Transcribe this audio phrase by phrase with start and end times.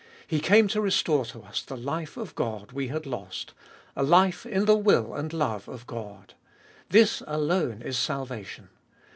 [0.25, 3.53] He came to restore to us the life of God we had lost—
[3.95, 6.33] a life in the will and love of God.
[6.89, 8.69] This alone is salvation.